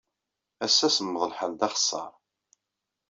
[0.65, 2.11] Ass-a, semmeḍ lḥal d axeṣṣar.